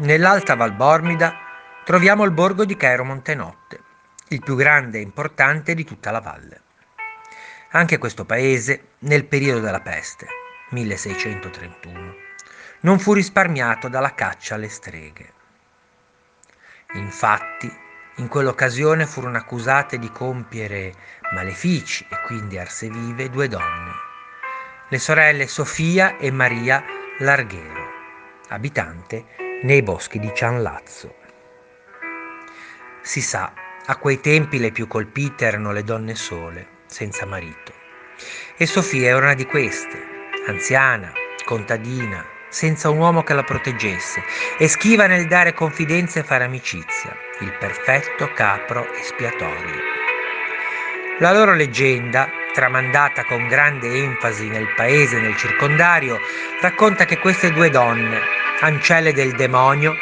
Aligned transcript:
Nell'alta 0.00 0.54
Val 0.54 0.74
Bormida 0.74 1.36
troviamo 1.84 2.22
il 2.22 2.30
borgo 2.30 2.64
di 2.64 2.76
Cairo 2.76 3.02
Montenotte, 3.02 3.82
il 4.28 4.40
più 4.40 4.54
grande 4.54 4.98
e 4.98 5.00
importante 5.00 5.74
di 5.74 5.82
tutta 5.82 6.12
la 6.12 6.20
valle. 6.20 6.60
Anche 7.70 7.98
questo 7.98 8.24
paese, 8.24 8.90
nel 9.00 9.24
periodo 9.24 9.58
della 9.58 9.80
peste, 9.80 10.28
1631, 10.70 12.14
non 12.82 13.00
fu 13.00 13.12
risparmiato 13.12 13.88
dalla 13.88 14.14
caccia 14.14 14.54
alle 14.54 14.68
streghe. 14.68 15.32
Infatti, 16.92 17.68
in 18.18 18.28
quell'occasione 18.28 19.04
furono 19.04 19.36
accusate 19.36 19.98
di 19.98 20.12
compiere 20.12 20.94
malefici 21.32 22.06
e 22.08 22.20
quindi 22.24 22.56
arse 22.56 22.88
vive 22.88 23.30
due 23.30 23.48
donne, 23.48 23.92
le 24.90 24.98
sorelle 25.00 25.48
Sofia 25.48 26.18
e 26.18 26.30
Maria 26.30 26.84
Larghero, 27.18 27.86
abitante 28.50 29.46
nei 29.62 29.82
boschi 29.82 30.20
di 30.20 30.30
Cianlazzo. 30.32 31.14
Si 33.02 33.20
sa, 33.20 33.52
a 33.86 33.96
quei 33.96 34.20
tempi 34.20 34.58
le 34.58 34.70
più 34.70 34.86
colpite 34.86 35.46
erano 35.46 35.72
le 35.72 35.82
donne 35.82 36.14
sole, 36.14 36.66
senza 36.86 37.26
marito. 37.26 37.72
E 38.56 38.66
Sofia 38.66 39.08
era 39.08 39.16
una 39.16 39.34
di 39.34 39.46
queste, 39.46 39.98
anziana, 40.46 41.12
contadina, 41.44 42.24
senza 42.48 42.88
un 42.88 42.98
uomo 42.98 43.24
che 43.24 43.34
la 43.34 43.42
proteggesse, 43.42 44.22
e 44.58 44.68
schiva 44.68 45.06
nel 45.06 45.26
dare 45.26 45.54
confidenza 45.54 46.20
e 46.20 46.24
fare 46.24 46.44
amicizia, 46.44 47.16
il 47.40 47.52
perfetto 47.58 48.30
capro 48.34 48.92
espiatorio. 48.94 49.96
La 51.18 51.32
loro 51.32 51.52
leggenda, 51.52 52.30
tramandata 52.52 53.24
con 53.24 53.48
grande 53.48 53.88
enfasi 53.88 54.48
nel 54.48 54.72
paese 54.74 55.16
e 55.16 55.20
nel 55.20 55.36
circondario, 55.36 56.20
racconta 56.60 57.04
che 57.04 57.18
queste 57.18 57.50
due 57.50 57.70
donne, 57.70 58.46
ancelle 58.60 59.12
del 59.12 59.34
demonio, 59.34 59.96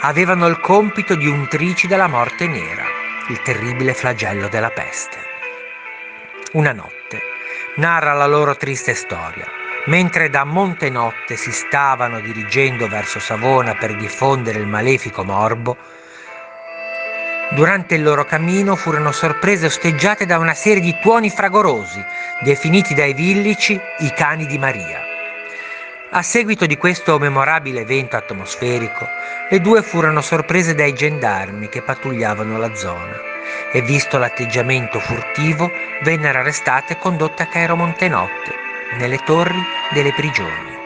avevano 0.00 0.46
il 0.46 0.58
compito 0.60 1.14
di 1.14 1.26
untrici 1.26 1.86
della 1.86 2.08
morte 2.08 2.46
nera, 2.46 2.84
il 3.28 3.40
terribile 3.42 3.94
flagello 3.94 4.48
della 4.48 4.70
peste. 4.70 5.18
Una 6.52 6.72
notte 6.72 7.22
narra 7.76 8.12
la 8.12 8.26
loro 8.26 8.56
triste 8.56 8.94
storia. 8.94 9.46
Mentre 9.86 10.30
da 10.30 10.44
Montenotte 10.44 11.34
si 11.36 11.50
stavano 11.50 12.20
dirigendo 12.20 12.86
verso 12.86 13.18
Savona 13.18 13.74
per 13.74 13.96
diffondere 13.96 14.60
il 14.60 14.66
malefico 14.66 15.24
morbo, 15.24 15.76
durante 17.50 17.96
il 17.96 18.02
loro 18.04 18.24
cammino 18.24 18.76
furono 18.76 19.10
sorprese 19.10 19.64
e 19.64 19.68
osteggiate 19.68 20.24
da 20.24 20.38
una 20.38 20.54
serie 20.54 20.80
di 20.80 20.96
tuoni 21.02 21.30
fragorosi, 21.30 22.00
definiti 22.42 22.94
dai 22.94 23.12
villici 23.12 23.80
i 23.98 24.12
cani 24.14 24.46
di 24.46 24.56
Maria. 24.56 25.11
A 26.14 26.20
seguito 26.20 26.66
di 26.66 26.76
questo 26.76 27.18
memorabile 27.18 27.80
evento 27.80 28.16
atmosferico, 28.16 29.08
le 29.48 29.60
due 29.62 29.80
furono 29.80 30.20
sorprese 30.20 30.74
dai 30.74 30.92
gendarmi 30.92 31.70
che 31.70 31.80
pattugliavano 31.80 32.58
la 32.58 32.74
zona 32.74 33.16
e 33.72 33.80
visto 33.80 34.18
l'atteggiamento 34.18 35.00
furtivo 35.00 35.70
vennero 36.02 36.40
arrestate 36.40 36.92
e 36.92 36.98
condotte 36.98 37.44
a 37.44 37.46
Cairo 37.46 37.76
Montenotte, 37.76 38.52
nelle 38.98 39.20
torri 39.24 39.58
delle 39.94 40.12
prigioni. 40.12 40.76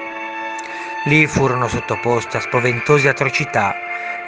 Lì 1.07 1.27
furono 1.27 1.67
sottoposte 1.67 2.37
a 2.37 2.41
spaventose 2.41 3.09
atrocità 3.09 3.75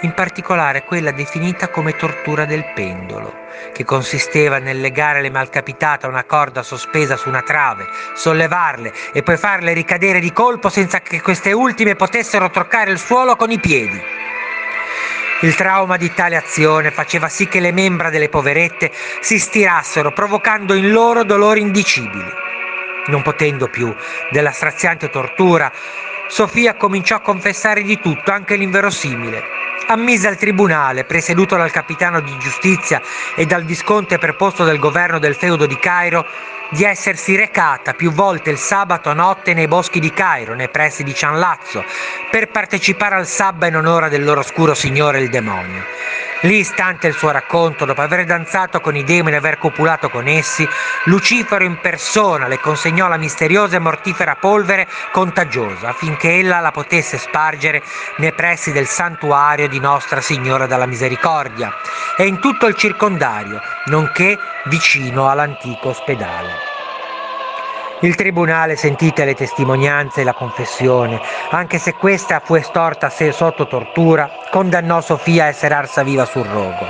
in 0.02 0.14
particolare 0.14 0.84
quella 0.84 1.10
definita 1.10 1.68
come 1.68 1.96
tortura 1.96 2.44
del 2.44 2.72
pendolo, 2.74 3.46
che 3.72 3.84
consisteva 3.84 4.58
nel 4.58 4.80
legare 4.80 5.20
le 5.20 5.30
malcapitate 5.30 6.06
a 6.06 6.08
una 6.08 6.24
corda 6.24 6.62
sospesa 6.62 7.16
su 7.16 7.28
una 7.28 7.42
trave, 7.42 7.86
sollevarle 8.14 8.92
e 9.12 9.22
poi 9.22 9.36
farle 9.36 9.72
ricadere 9.72 10.20
di 10.20 10.32
colpo 10.32 10.68
senza 10.68 11.00
che 11.00 11.20
queste 11.20 11.52
ultime 11.52 11.96
potessero 11.96 12.50
toccare 12.50 12.92
il 12.92 12.98
suolo 12.98 13.34
con 13.34 13.50
i 13.50 13.58
piedi. 13.58 14.00
Il 15.40 15.54
trauma 15.54 15.96
di 15.96 16.12
tale 16.12 16.36
azione 16.36 16.90
faceva 16.90 17.28
sì 17.28 17.46
che 17.46 17.60
le 17.60 17.72
membra 17.72 18.10
delle 18.10 18.28
poverette 18.28 18.90
si 19.20 19.38
stirassero, 19.38 20.12
provocando 20.12 20.74
in 20.74 20.90
loro 20.90 21.22
dolori 21.24 21.60
indicibili. 21.60 22.46
Non 23.06 23.22
potendo 23.22 23.68
più 23.68 23.94
della 24.30 24.50
straziante 24.50 25.10
tortura, 25.10 25.72
Sofia 26.26 26.74
cominciò 26.74 27.16
a 27.16 27.20
confessare 27.20 27.82
di 27.82 27.98
tutto, 28.00 28.32
anche 28.32 28.56
l'inverosimile, 28.56 29.42
ammise 29.88 30.28
al 30.28 30.36
tribunale, 30.36 31.04
presieduto 31.04 31.56
dal 31.56 31.70
capitano 31.70 32.20
di 32.20 32.36
giustizia 32.38 33.00
e 33.34 33.46
dal 33.46 33.64
visconte 33.64 34.18
preposto 34.18 34.64
del 34.64 34.78
governo 34.78 35.18
del 35.18 35.34
feudo 35.34 35.66
di 35.66 35.78
Cairo, 35.78 36.26
di 36.70 36.84
essersi 36.84 37.34
recata 37.34 37.94
più 37.94 38.12
volte 38.12 38.50
il 38.50 38.58
sabato 38.58 39.12
notte 39.14 39.54
nei 39.54 39.66
boschi 39.66 40.00
di 40.00 40.12
Cairo, 40.12 40.54
nei 40.54 40.68
pressi 40.68 41.02
di 41.02 41.14
Cianlazzo, 41.14 41.82
per 42.30 42.50
partecipare 42.50 43.14
al 43.14 43.26
sabba 43.26 43.66
in 43.66 43.76
onore 43.76 44.10
del 44.10 44.24
loro 44.24 44.40
oscuro 44.40 44.74
signore 44.74 45.20
il 45.20 45.30
demonio 45.30 46.27
Lì, 46.42 46.62
stante 46.62 47.08
il 47.08 47.14
suo 47.14 47.32
racconto, 47.32 47.84
dopo 47.84 48.00
aver 48.00 48.24
danzato 48.24 48.80
con 48.80 48.94
i 48.94 49.02
demoni 49.02 49.34
e 49.34 49.38
aver 49.38 49.58
copulato 49.58 50.08
con 50.08 50.28
essi, 50.28 50.68
Lucifero 51.04 51.64
in 51.64 51.80
persona 51.80 52.46
le 52.46 52.60
consegnò 52.60 53.08
la 53.08 53.16
misteriosa 53.16 53.74
e 53.74 53.80
mortifera 53.80 54.36
polvere 54.36 54.86
contagiosa 55.10 55.88
affinché 55.88 56.38
ella 56.38 56.60
la 56.60 56.70
potesse 56.70 57.18
spargere 57.18 57.82
nei 58.18 58.32
pressi 58.32 58.70
del 58.70 58.86
santuario 58.86 59.66
di 59.66 59.80
Nostra 59.80 60.20
Signora 60.20 60.66
della 60.66 60.86
Misericordia 60.86 61.74
e 62.16 62.26
in 62.26 62.38
tutto 62.38 62.66
il 62.66 62.76
circondario, 62.76 63.60
nonché 63.86 64.38
vicino 64.66 65.28
all'antico 65.28 65.88
ospedale. 65.88 66.77
Il 68.00 68.14
tribunale, 68.14 68.76
sentite 68.76 69.24
le 69.24 69.34
testimonianze 69.34 70.20
e 70.20 70.24
la 70.24 70.32
confessione, 70.32 71.20
anche 71.50 71.78
se 71.78 71.94
questa 71.94 72.38
fu 72.38 72.54
estorta 72.54 73.10
sotto 73.10 73.66
tortura, 73.66 74.30
condannò 74.50 75.00
Sofia 75.00 75.44
a 75.44 75.48
essere 75.48 75.74
arsa 75.74 76.04
viva 76.04 76.24
sul 76.24 76.44
rogo. 76.44 76.86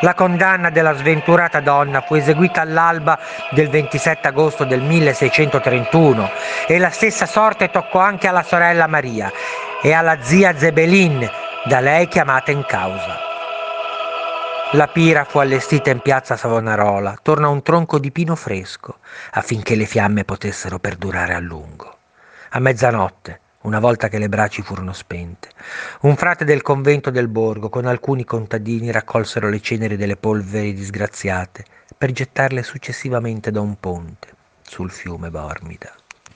La 0.00 0.14
condanna 0.14 0.70
della 0.70 0.96
sventurata 0.96 1.60
donna 1.60 2.00
fu 2.00 2.16
eseguita 2.16 2.62
all'alba 2.62 3.16
del 3.50 3.68
27 3.68 4.26
agosto 4.26 4.64
del 4.64 4.82
1631 4.82 6.30
e 6.66 6.78
la 6.78 6.90
stessa 6.90 7.26
sorte 7.26 7.70
toccò 7.70 8.00
anche 8.00 8.26
alla 8.26 8.42
sorella 8.42 8.88
Maria 8.88 9.30
e 9.80 9.92
alla 9.92 10.20
zia 10.20 10.58
Zebelin, 10.58 11.30
da 11.64 11.78
lei 11.78 12.08
chiamata 12.08 12.50
in 12.50 12.64
causa. 12.66 13.33
La 14.74 14.88
pira 14.88 15.22
fu 15.22 15.38
allestita 15.38 15.90
in 15.90 16.00
piazza 16.00 16.36
Savonarola, 16.36 17.12
attorno 17.12 17.46
a 17.46 17.50
un 17.50 17.62
tronco 17.62 18.00
di 18.00 18.10
pino 18.10 18.34
fresco, 18.34 18.98
affinché 19.30 19.76
le 19.76 19.86
fiamme 19.86 20.24
potessero 20.24 20.80
perdurare 20.80 21.32
a 21.32 21.38
lungo. 21.38 21.98
A 22.50 22.58
mezzanotte, 22.58 23.38
una 23.62 23.78
volta 23.78 24.08
che 24.08 24.18
le 24.18 24.28
braci 24.28 24.62
furono 24.62 24.92
spente, 24.92 25.50
un 26.00 26.16
frate 26.16 26.44
del 26.44 26.62
convento 26.62 27.10
del 27.10 27.28
borgo 27.28 27.68
con 27.68 27.86
alcuni 27.86 28.24
contadini 28.24 28.90
raccolsero 28.90 29.48
le 29.48 29.60
ceneri 29.60 29.96
delle 29.96 30.16
polveri 30.16 30.74
disgraziate 30.74 31.64
per 31.96 32.10
gettarle 32.10 32.64
successivamente 32.64 33.52
da 33.52 33.60
un 33.60 33.78
ponte 33.78 34.26
sul 34.62 34.90
fiume 34.90 35.30
Bormida. 35.30 35.94